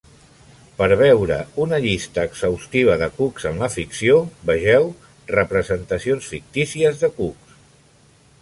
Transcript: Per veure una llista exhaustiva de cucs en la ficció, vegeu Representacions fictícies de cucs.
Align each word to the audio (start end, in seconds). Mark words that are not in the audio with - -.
Per 0.77 0.85
veure 1.01 1.35
una 1.65 1.79
llista 1.83 2.23
exhaustiva 2.29 2.95
de 3.03 3.11
cucs 3.19 3.45
en 3.51 3.61
la 3.65 3.69
ficció, 3.75 4.17
vegeu 4.51 4.89
Representacions 5.37 6.33
fictícies 6.35 7.03
de 7.05 7.13
cucs. 7.21 7.59